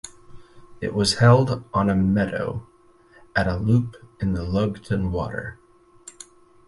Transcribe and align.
It 0.81 0.95
was 0.95 1.19
held 1.19 1.63
on 1.75 1.87
a 1.87 1.93
meadow 1.95 2.65
at 3.35 3.45
a 3.45 3.57
loop 3.57 3.97
in 4.19 4.33
the 4.33 4.41
Lugton 4.41 5.11
Water. 5.11 5.59